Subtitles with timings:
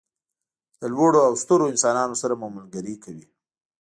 [0.79, 3.25] له لوړو او سترو انسانانو سره مو ملګري کوي.